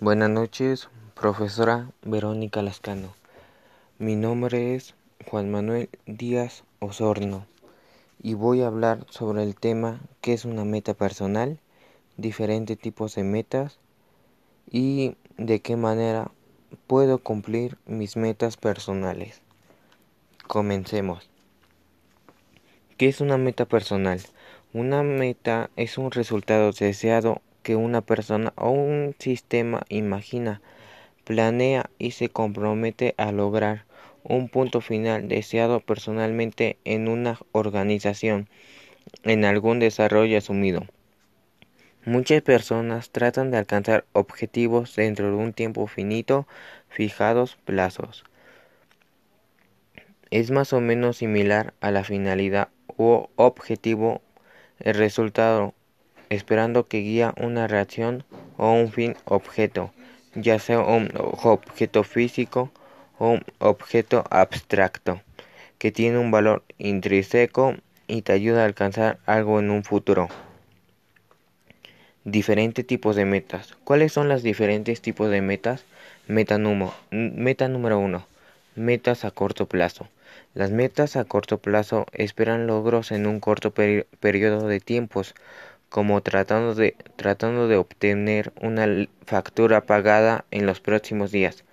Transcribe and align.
Buenas 0.00 0.30
noches, 0.30 0.88
profesora 1.20 1.90
Verónica 2.02 2.62
Lascano. 2.62 3.16
Mi 3.98 4.14
nombre 4.14 4.76
es 4.76 4.94
Juan 5.26 5.50
Manuel 5.50 5.88
Díaz 6.06 6.62
Osorno 6.78 7.46
y 8.22 8.34
voy 8.34 8.62
a 8.62 8.68
hablar 8.68 9.04
sobre 9.10 9.42
el 9.42 9.56
tema 9.56 9.98
qué 10.20 10.34
es 10.34 10.44
una 10.44 10.64
meta 10.64 10.94
personal, 10.94 11.58
diferentes 12.16 12.78
tipos 12.78 13.16
de 13.16 13.24
metas 13.24 13.80
y 14.70 15.16
de 15.36 15.62
qué 15.62 15.74
manera 15.74 16.30
puedo 16.86 17.18
cumplir 17.18 17.76
mis 17.84 18.16
metas 18.16 18.56
personales. 18.56 19.42
Comencemos. 20.46 21.28
¿Qué 22.98 23.08
es 23.08 23.20
una 23.20 23.36
meta 23.36 23.64
personal? 23.64 24.20
Una 24.72 25.02
meta 25.02 25.70
es 25.74 25.98
un 25.98 26.12
resultado 26.12 26.70
deseado 26.70 27.42
que 27.68 27.76
una 27.76 28.00
persona 28.00 28.54
o 28.56 28.70
un 28.70 29.14
sistema 29.18 29.82
imagina, 29.90 30.62
planea 31.24 31.90
y 31.98 32.12
se 32.12 32.30
compromete 32.30 33.14
a 33.18 33.30
lograr 33.30 33.84
un 34.22 34.48
punto 34.48 34.80
final 34.80 35.28
deseado 35.28 35.80
personalmente 35.80 36.78
en 36.86 37.08
una 37.08 37.38
organización, 37.52 38.48
en 39.22 39.44
algún 39.44 39.80
desarrollo 39.80 40.38
asumido. 40.38 40.86
Muchas 42.06 42.40
personas 42.40 43.10
tratan 43.10 43.50
de 43.50 43.58
alcanzar 43.58 44.06
objetivos 44.14 44.96
dentro 44.96 45.28
de 45.28 45.36
un 45.36 45.52
tiempo 45.52 45.86
finito, 45.88 46.48
fijados 46.88 47.58
plazos. 47.66 48.24
Es 50.30 50.50
más 50.50 50.72
o 50.72 50.80
menos 50.80 51.18
similar 51.18 51.74
a 51.82 51.90
la 51.90 52.02
finalidad 52.02 52.70
o 52.96 53.28
objetivo, 53.36 54.22
el 54.78 54.94
resultado 54.94 55.74
esperando 56.30 56.88
que 56.88 56.98
guía 56.98 57.34
una 57.36 57.66
reacción 57.66 58.24
o 58.56 58.72
un 58.72 58.92
fin 58.92 59.16
objeto, 59.24 59.92
ya 60.34 60.58
sea 60.58 60.80
un 60.80 61.10
objeto 61.16 62.04
físico 62.04 62.70
o 63.18 63.30
un 63.30 63.42
objeto 63.58 64.24
abstracto, 64.30 65.20
que 65.78 65.92
tiene 65.92 66.18
un 66.18 66.30
valor 66.30 66.62
intrínseco 66.78 67.74
y 68.06 68.22
te 68.22 68.32
ayuda 68.32 68.62
a 68.62 68.66
alcanzar 68.66 69.18
algo 69.26 69.58
en 69.58 69.70
un 69.70 69.84
futuro. 69.84 70.28
Diferentes 72.24 72.86
tipos 72.86 73.16
de 73.16 73.24
metas. 73.24 73.76
¿Cuáles 73.84 74.12
son 74.12 74.28
los 74.28 74.42
diferentes 74.42 75.00
tipos 75.00 75.30
de 75.30 75.40
metas? 75.40 75.84
Meta, 76.26 76.58
meta 77.10 77.68
número 77.68 77.98
uno. 77.98 78.26
Metas 78.74 79.24
a 79.24 79.30
corto 79.30 79.66
plazo. 79.66 80.08
Las 80.54 80.70
metas 80.70 81.16
a 81.16 81.24
corto 81.24 81.58
plazo 81.58 82.06
esperan 82.12 82.66
logros 82.66 83.12
en 83.12 83.26
un 83.26 83.40
corto 83.40 83.72
periodo 83.72 84.68
de 84.68 84.80
tiempos, 84.80 85.34
como 85.88 86.20
tratando 86.22 86.74
de, 86.74 86.96
tratando 87.16 87.68
de 87.68 87.76
obtener 87.76 88.52
una 88.60 88.86
factura 89.24 89.82
pagada 89.82 90.44
en 90.50 90.66
los 90.66 90.80
próximos 90.80 91.30
días. 91.30 91.64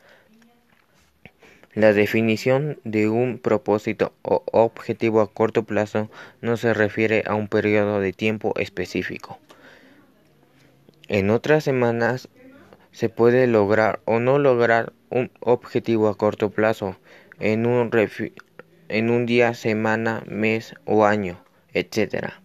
La 1.73 1.91
definición 1.91 2.79
de 2.85 3.09
un 3.09 3.37
propósito 3.37 4.13
o 4.21 4.43
objetivo 4.53 5.19
a 5.19 5.29
corto 5.29 5.63
plazo 5.63 6.09
no 6.39 6.55
se 6.55 6.73
refiere 6.73 7.23
a 7.25 7.35
un 7.35 7.49
periodo 7.49 7.99
de 7.99 8.13
tiempo 8.13 8.53
específico. 8.57 9.39
En 11.09 11.29
otras 11.29 11.65
semanas 11.65 12.29
se 12.91 13.09
puede 13.09 13.45
lograr 13.45 13.99
o 14.05 14.21
no 14.21 14.39
lograr 14.39 14.93
un 15.09 15.31
objetivo 15.41 16.07
a 16.07 16.17
corto 16.17 16.49
plazo 16.49 16.95
en 17.41 17.65
un, 17.65 17.91
en 18.87 19.09
un 19.09 19.25
día, 19.25 19.53
semana, 19.53 20.23
mes 20.27 20.75
o 20.85 21.05
año, 21.05 21.43
etc. 21.73 22.35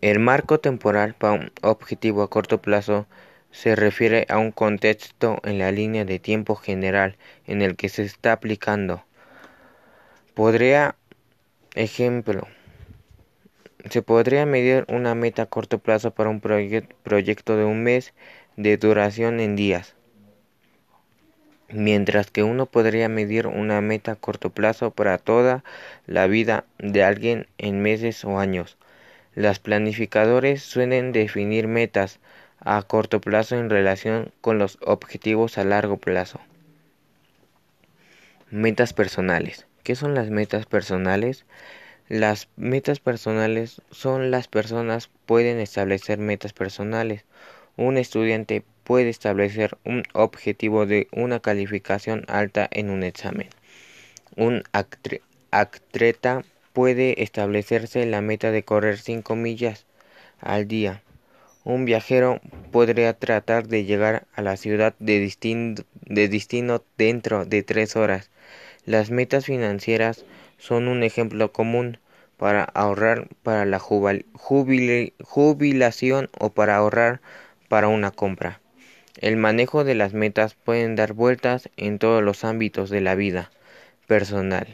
El 0.00 0.20
marco 0.20 0.60
temporal 0.60 1.14
para 1.14 1.32
un 1.32 1.50
objetivo 1.60 2.22
a 2.22 2.30
corto 2.30 2.62
plazo 2.62 3.08
se 3.50 3.74
refiere 3.74 4.26
a 4.28 4.38
un 4.38 4.52
contexto 4.52 5.40
en 5.42 5.58
la 5.58 5.72
línea 5.72 6.04
de 6.04 6.20
tiempo 6.20 6.54
general 6.54 7.16
en 7.48 7.62
el 7.62 7.74
que 7.74 7.88
se 7.88 8.04
está 8.04 8.30
aplicando. 8.30 9.02
Podría, 10.34 10.94
ejemplo, 11.74 12.46
se 13.90 14.02
podría 14.02 14.46
medir 14.46 14.84
una 14.88 15.16
meta 15.16 15.42
a 15.42 15.46
corto 15.46 15.80
plazo 15.80 16.12
para 16.12 16.30
un 16.30 16.40
proyecto 16.40 17.56
de 17.56 17.64
un 17.64 17.82
mes 17.82 18.14
de 18.56 18.76
duración 18.76 19.40
en 19.40 19.56
días, 19.56 19.96
mientras 21.70 22.30
que 22.30 22.44
uno 22.44 22.66
podría 22.66 23.08
medir 23.08 23.48
una 23.48 23.80
meta 23.80 24.12
a 24.12 24.16
corto 24.16 24.50
plazo 24.50 24.92
para 24.92 25.18
toda 25.18 25.64
la 26.06 26.28
vida 26.28 26.66
de 26.78 27.02
alguien 27.02 27.48
en 27.58 27.82
meses 27.82 28.24
o 28.24 28.38
años. 28.38 28.78
Los 29.38 29.60
planificadores 29.60 30.64
suelen 30.64 31.12
definir 31.12 31.68
metas 31.68 32.18
a 32.58 32.82
corto 32.82 33.20
plazo 33.20 33.56
en 33.56 33.70
relación 33.70 34.32
con 34.40 34.58
los 34.58 34.78
objetivos 34.84 35.58
a 35.58 35.64
largo 35.64 35.96
plazo. 35.96 36.40
Metas 38.50 38.92
personales. 38.92 39.68
¿Qué 39.84 39.94
son 39.94 40.16
las 40.16 40.30
metas 40.30 40.66
personales? 40.66 41.44
Las 42.08 42.48
metas 42.56 42.98
personales 42.98 43.80
son 43.92 44.32
las 44.32 44.48
personas 44.48 45.08
pueden 45.24 45.60
establecer 45.60 46.18
metas 46.18 46.52
personales. 46.52 47.24
Un 47.76 47.96
estudiante 47.96 48.64
puede 48.82 49.08
establecer 49.08 49.78
un 49.84 50.02
objetivo 50.14 50.84
de 50.84 51.06
una 51.12 51.38
calificación 51.38 52.24
alta 52.26 52.66
en 52.72 52.90
un 52.90 53.04
examen. 53.04 53.50
Un 54.34 54.64
atleta 54.72 56.42
puede 56.72 57.22
establecerse 57.22 58.04
la 58.06 58.20
meta 58.20 58.50
de 58.50 58.62
correr 58.62 58.98
5 58.98 59.36
millas 59.36 59.86
al 60.40 60.68
día. 60.68 61.02
Un 61.64 61.84
viajero 61.84 62.40
podría 62.70 63.12
tratar 63.12 63.68
de 63.68 63.84
llegar 63.84 64.26
a 64.32 64.42
la 64.42 64.56
ciudad 64.56 64.94
de, 64.98 65.20
destino 65.20 66.82
dentro 66.96 67.44
de 67.44 67.62
3 67.62 67.96
horas. 67.96 68.30
Las 68.86 69.10
metas 69.10 69.46
financieras 69.46 70.24
son 70.56 70.88
un 70.88 71.02
ejemplo 71.02 71.52
común 71.52 71.98
para 72.38 72.64
ahorrar 72.64 73.28
para 73.42 73.66
la 73.66 73.80
jubilación 73.80 74.30
o 76.38 76.50
para 76.50 76.76
ahorrar 76.76 77.20
para 77.68 77.88
una 77.88 78.12
compra. 78.12 78.60
El 79.20 79.36
manejo 79.36 79.84
de 79.84 79.96
las 79.96 80.14
metas 80.14 80.54
pueden 80.54 80.94
dar 80.94 81.12
vueltas 81.12 81.68
en 81.76 81.98
todos 81.98 82.22
los 82.22 82.44
ámbitos 82.44 82.88
de 82.88 83.00
la 83.00 83.16
vida 83.16 83.50
personal. 84.06 84.68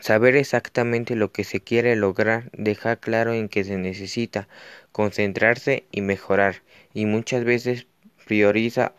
Saber 0.00 0.36
exactamente 0.36 1.16
lo 1.16 1.32
que 1.32 1.44
se 1.44 1.60
quiere 1.60 1.96
lograr 1.96 2.50
deja 2.52 2.96
claro 2.96 3.32
en 3.32 3.48
que 3.48 3.64
se 3.64 3.78
necesita 3.78 4.46
concentrarse 4.92 5.84
y 5.90 6.02
mejorar 6.02 6.62
y 6.92 7.06
muchas 7.06 7.44
veces 7.44 7.86
prioriza 8.26 8.92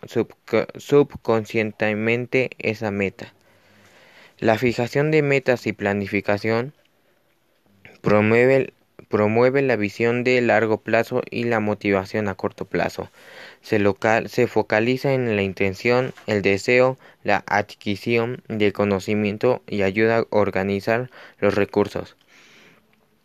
subconscientemente 0.75 2.50
esa 2.58 2.90
meta. 2.91 3.34
La 4.40 4.58
fijación 4.58 5.12
de 5.12 5.22
metas 5.22 5.68
y 5.68 5.74
planificación 5.74 6.74
promueve 8.02 8.74
Promueve 9.09 9.62
la 9.62 9.78
visión 9.78 10.23
de 10.23 10.41
largo 10.41 10.81
plazo 10.81 11.22
y 11.31 11.45
la 11.45 11.59
motivación 11.59 12.28
a 12.28 12.35
corto 12.35 12.66
plazo. 12.66 13.09
Se, 13.62 13.79
local, 13.79 14.29
se 14.29 14.47
focaliza 14.47 15.13
en 15.13 15.35
la 15.35 15.44
intención, 15.44 16.13
el 16.25 16.41
deseo, 16.41 16.97
la 17.23 17.44
adquisición 17.47 18.44
del 18.50 18.73
conocimiento 18.73 19.62
y 19.66 19.84
ayuda 19.84 20.17
a 20.17 20.25
organizar 20.29 21.09
los 21.40 21.56
recursos. 21.56 22.17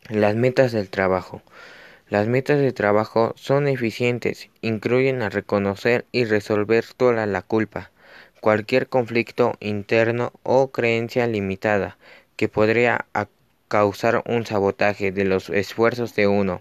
Las 0.09 0.37
metas 0.37 0.73
del 0.73 0.89
trabajo. 0.89 1.43
Las 2.09 2.27
metas 2.27 2.61
de 2.61 2.73
trabajo 2.73 3.33
son 3.37 3.67
eficientes, 3.67 4.51
incluyen 4.61 5.23
a 5.23 5.31
reconocer 5.31 6.05
y 6.13 6.25
resolver 6.25 6.85
toda 6.97 7.27
la 7.27 7.43
culpa, 7.43 7.91
cualquier 8.41 8.89
conflicto 8.89 9.55
interno 9.61 10.33
o 10.43 10.71
creencia 10.71 11.27
limitada 11.27 11.97
que 12.37 12.49
podría 12.49 13.07
causar 13.73 14.23
un 14.27 14.45
sabotaje 14.45 15.13
de 15.13 15.25
los 15.25 15.49
esfuerzos 15.49 16.15
de 16.15 16.27
uno. 16.27 16.61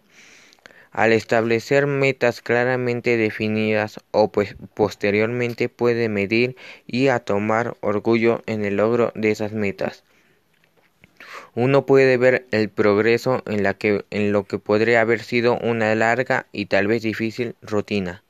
Al 0.94 1.12
establecer 1.12 1.86
metas 1.86 2.40
claramente 2.40 3.18
definidas 3.18 4.00
o 4.12 4.32
pues 4.32 4.56
posteriormente 4.76 5.68
puede 5.68 6.08
medir 6.08 6.56
y 6.88 7.10
a 7.10 7.20
tomar 7.20 7.76
orgullo 7.82 8.44
en 8.46 8.64
el 8.64 8.78
logro 8.78 9.12
de 9.14 9.32
esas 9.32 9.52
metas. 9.52 10.06
Uno 11.54 11.86
puede 11.86 12.16
ver 12.16 12.46
el 12.52 12.70
progreso 12.70 13.44
en, 13.46 13.62
la 13.62 13.74
que, 13.74 14.06
en 14.10 14.32
lo 14.32 14.46
que 14.46 14.58
podría 14.58 15.02
haber 15.02 15.22
sido 15.22 15.58
una 15.58 15.94
larga 15.96 16.46
y 16.54 16.68
tal 16.68 16.88
vez 16.88 17.02
difícil 17.02 17.56
rutina. 17.62 18.24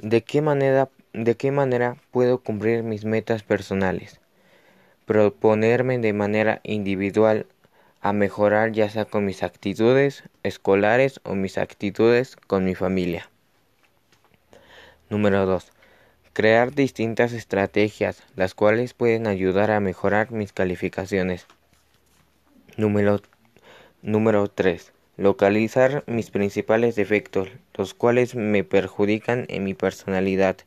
¿De 0.00 0.22
qué 0.22 0.42
manera, 0.42 0.90
de 1.12 1.34
qué 1.34 1.50
manera 1.50 1.96
puedo 2.12 2.38
cumplir 2.38 2.84
mis 2.84 3.04
metas 3.04 3.42
personales? 3.42 4.20
Proponerme 5.08 5.98
de 5.98 6.12
manera 6.12 6.60
individual 6.64 7.46
a 8.02 8.12
mejorar 8.12 8.72
ya 8.72 8.90
sea 8.90 9.06
con 9.06 9.24
mis 9.24 9.42
actitudes 9.42 10.22
escolares 10.42 11.22
o 11.24 11.34
mis 11.34 11.56
actitudes 11.56 12.36
con 12.36 12.66
mi 12.66 12.74
familia. 12.74 13.30
Número 15.08 15.46
2. 15.46 15.72
Crear 16.34 16.74
distintas 16.74 17.32
estrategias, 17.32 18.22
las 18.36 18.52
cuales 18.52 18.92
pueden 18.92 19.26
ayudar 19.26 19.70
a 19.70 19.80
mejorar 19.80 20.30
mis 20.30 20.52
calificaciones. 20.52 21.46
Número, 22.76 23.22
número 24.02 24.48
3. 24.48 24.92
Localizar 25.16 26.04
mis 26.06 26.30
principales 26.30 26.96
defectos, 26.96 27.48
los 27.72 27.94
cuales 27.94 28.34
me 28.34 28.62
perjudican 28.62 29.46
en 29.48 29.64
mi 29.64 29.72
personalidad. 29.72 30.58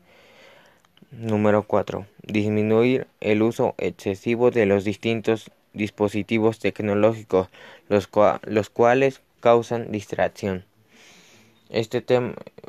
Número 1.11 1.63
4. 1.63 2.05
Disminuir 2.23 3.05
el 3.19 3.41
uso 3.41 3.75
excesivo 3.77 4.49
de 4.49 4.65
los 4.65 4.85
distintos 4.85 5.51
dispositivos 5.73 6.59
tecnológicos, 6.59 7.49
los, 7.89 8.09
los 8.43 8.69
cuales 8.69 9.21
causan 9.41 9.91
distracción. 9.91 10.63
Este, 11.69 12.05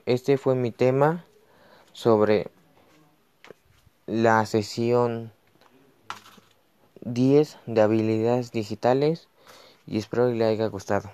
este 0.07 0.39
fue 0.39 0.57
mi 0.57 0.73
tema 0.73 1.25
sobre 1.93 2.49
la 4.07 4.45
sesión 4.47 5.31
10 7.03 7.59
de 7.67 7.81
habilidades 7.81 8.51
digitales 8.51 9.29
y 9.87 9.99
espero 9.99 10.29
que 10.29 10.35
le 10.35 10.47
haya 10.47 10.67
gustado. 10.67 11.13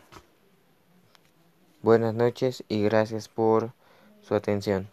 Buenas 1.82 2.14
noches 2.14 2.64
y 2.68 2.82
gracias 2.82 3.28
por 3.28 3.72
su 4.22 4.34
atención. 4.34 4.88